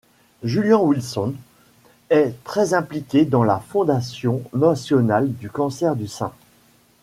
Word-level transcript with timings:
Julian 0.43 0.81
Wilson 0.83 1.35
est 2.09 2.33
très 2.43 2.73
impliqué 2.73 3.23
dans 3.23 3.43
la 3.43 3.59
fondation 3.59 4.41
national 4.51 5.31
du 5.31 5.47
cancer 5.51 5.95
du 5.95 6.07
sein. 6.07 6.31